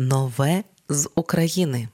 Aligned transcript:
Нове 0.00 0.64
з 0.88 1.08
України. 1.14 1.88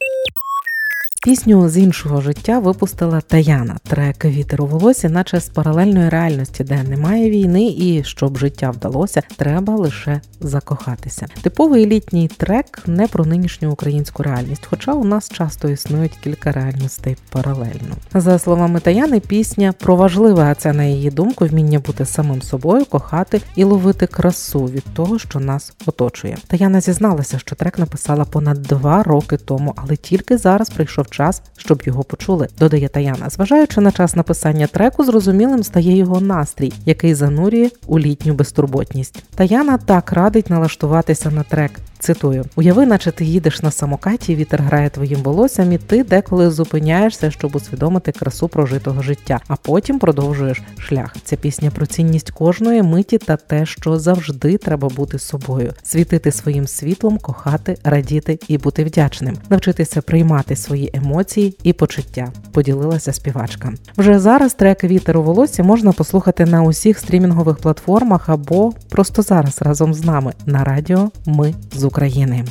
Пісню 1.25 1.69
з 1.69 1.79
іншого 1.79 2.21
життя 2.21 2.59
випустила 2.59 3.21
Таяна. 3.21 3.77
Трек 3.83 4.25
Вітер 4.25 4.62
у 4.62 4.67
волосі, 4.67 5.09
наче 5.09 5.41
з 5.41 5.48
паралельної 5.48 6.09
реальності, 6.09 6.64
де 6.64 6.82
немає 6.82 7.30
війни, 7.30 7.66
і 7.66 8.04
щоб 8.04 8.39
життя 8.39 8.71
вдалося, 8.71 9.23
треба 9.37 9.75
лише 9.75 10.21
закохатися. 10.41 11.27
Типовий 11.43 11.87
літній 11.87 12.29
трек 12.37 12.82
не 12.87 13.07
про 13.07 13.25
нинішню 13.25 13.73
українську 13.73 14.23
реальність, 14.23 14.66
хоча 14.71 14.93
у 14.93 15.05
нас 15.05 15.30
часто 15.30 15.68
існують 15.68 16.18
кілька 16.25 16.52
реальностей 16.52 17.16
паралельно. 17.30 17.96
За 18.14 18.38
словами 18.38 18.80
Таяни, 18.80 19.20
пісня 19.20 19.75
про 19.79 19.96
важливе, 19.96 20.43
а 20.43 20.54
це 20.54 20.72
на 20.72 20.84
її 20.84 21.11
думку, 21.11 21.46
вміння 21.46 21.79
бути 21.79 22.04
самим 22.04 22.43
собою, 22.43 22.84
кохати 22.84 23.41
і 23.56 23.64
ловити 23.64 24.06
красу 24.06 24.64
від 24.64 24.84
того, 24.95 25.18
що 25.18 25.41
нас 25.41 25.72
оточує. 25.86 26.36
Таяна 26.46 26.80
зізналася, 26.80 27.38
що 27.38 27.56
трек 27.56 27.79
написала 27.79 28.25
понад 28.25 28.63
два 28.63 29.03
роки 29.03 29.36
тому, 29.36 29.75
але 29.77 29.96
тільки 29.96 30.39
зараз 30.39 30.71
прийшов 30.71 31.11
час, 31.14 31.43
щоб 31.57 31.82
його 31.85 32.05
почули, 32.05 32.48
додає 32.59 32.89
Таяна. 32.89 33.31
Зважаючи 33.31 33.81
на 33.81 33.92
час 33.92 34.17
написання 34.17 34.67
треку, 34.67 35.05
зрозумілим 35.05 35.62
стає 35.62 35.97
його 35.97 36.20
настрій, 36.20 36.72
який 36.86 37.14
занурює 37.14 37.70
у 37.86 37.98
літню 37.98 38.34
безтурботність. 38.34 39.25
Таяна 39.34 39.78
так 39.78 40.12
радить 40.12 40.50
налаштуватися 40.50 41.31
на 41.31 41.42
трек. 41.42 41.70
Цитую: 42.05 42.44
уяви, 42.56 42.86
наче 42.86 43.11
ти 43.11 43.25
їдеш 43.25 43.62
на 43.62 43.70
самокаті, 43.70 44.36
вітер 44.36 44.62
грає 44.62 44.91
твоїм 44.91 45.20
волоссям, 45.22 45.72
і 45.72 45.78
ти 45.78 46.05
деколи 46.05 46.50
зупиняєшся, 46.50 47.30
щоб 47.30 47.56
усвідомити 47.56 48.12
красу 48.12 48.48
прожитого 48.48 49.03
життя, 49.03 49.41
а 49.48 49.56
потім 49.56 49.98
продовжуєш 49.98 50.62
шлях. 50.78 51.17
Ця 51.25 51.36
пісня 51.36 51.70
про 51.70 51.86
цінність 51.86 52.30
кожної 52.30 52.83
миті 52.83 53.19
та 53.19 53.36
те, 53.36 53.67
що 53.67 53.98
завжди 53.98 54.58
треба 54.58 54.89
бути 54.89 55.19
собою, 55.19 55.72
світити 55.83 56.33
своїм 56.33 56.67
світлом, 56.67 57.19
кохати, 57.19 57.77
радіти 57.84 58.39
і 58.48 58.58
бути 58.58 58.84
вдячним, 58.84 59.36
навчитися 59.50 60.02
приймати 60.02 60.56
свої 60.56 60.91
емоції 60.94 61.56
і 61.62 61.72
почуття. 61.72 62.32
Поділилася 62.52 63.12
співачка. 63.12 63.72
Вже 63.97 64.19
зараз 64.19 64.55
трек 64.55 64.84
Вітер 64.84 65.19
у 65.19 65.22
волосі 65.22 65.62
можна 65.62 65.92
послухати 65.92 66.44
на 66.44 66.62
усіх 66.62 66.98
стрімінгових 66.98 67.56
платформах 67.56 68.28
або 68.28 68.72
просто 68.88 69.22
зараз 69.22 69.62
разом 69.62 69.94
з 69.94 70.05
нами 70.05 70.32
на 70.47 70.64
радіо 70.64 71.10
Ми 71.27 71.55
з 71.72 71.84
України. 71.95 72.45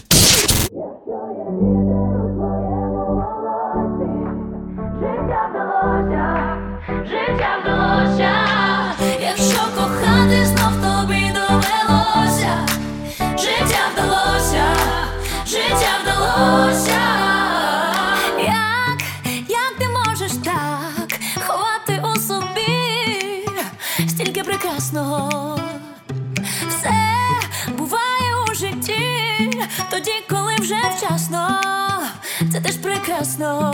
Життя 7.06 7.58
вдалося, 7.62 8.32
якщо 9.22 9.60
кохати 9.76 10.46
знов 10.46 10.74
тобі 10.82 11.34
довелося, 11.34 12.68
життя 13.38 13.84
вдалося, 13.94 14.66
життя 15.48 15.92
вдалося. 16.04 17.00
Як, 18.40 19.02
як 19.48 19.74
ти 19.80 19.86
можеш 19.88 20.32
так 20.44 21.20
ховати 21.48 22.04
у 22.14 22.20
собі 22.20 23.48
стільки 24.08 24.44
прекрасного? 24.44 25.60
Все 26.70 27.13
вчасно, 31.04 31.62
це 32.52 32.62
теж 32.62 32.76
прекрасно. 32.78 33.72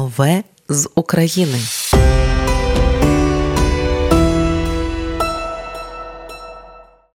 Нове 0.00 0.44
з 0.68 0.88
України. 0.94 1.58